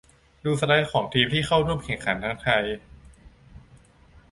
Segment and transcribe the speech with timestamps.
[0.43, 2.63] ดูสไลด์ของทีมที่เข้าร่วมแข่งขันทั้งไทย